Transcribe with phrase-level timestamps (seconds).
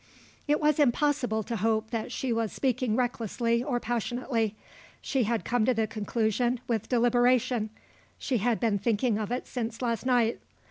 [0.47, 4.55] It was impossible to hope that she was speaking recklessly or passionately.
[4.99, 7.69] She had come to the conclusion with deliberation;
[8.17, 10.39] she had been thinking of it since last night.